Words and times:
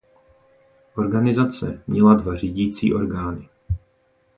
Organizace 0.95 1.83
měla 1.87 2.13
dva 2.13 2.35
řídící 2.35 2.93
orgány. 2.93 3.49